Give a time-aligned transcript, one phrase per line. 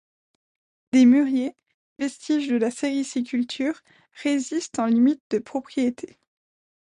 [0.93, 1.55] Des muriers,
[1.99, 3.79] vestiges de la sériciculture,
[4.23, 6.17] résistent en limite de propriété.